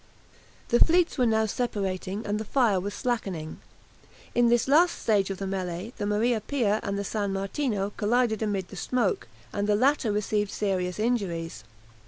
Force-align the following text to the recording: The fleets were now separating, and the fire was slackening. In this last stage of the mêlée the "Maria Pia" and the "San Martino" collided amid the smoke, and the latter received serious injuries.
The 0.69 0.79
fleets 0.83 1.19
were 1.19 1.27
now 1.27 1.45
separating, 1.45 2.25
and 2.25 2.39
the 2.39 2.43
fire 2.43 2.79
was 2.79 2.95
slackening. 2.95 3.59
In 4.33 4.49
this 4.49 4.67
last 4.67 4.97
stage 4.97 5.29
of 5.29 5.37
the 5.37 5.45
mêlée 5.45 5.93
the 5.97 6.07
"Maria 6.07 6.41
Pia" 6.41 6.79
and 6.81 6.97
the 6.97 7.03
"San 7.03 7.31
Martino" 7.31 7.91
collided 7.97 8.41
amid 8.41 8.69
the 8.69 8.75
smoke, 8.75 9.27
and 9.53 9.69
the 9.69 9.75
latter 9.75 10.11
received 10.11 10.49
serious 10.49 10.97
injuries. 10.97 11.63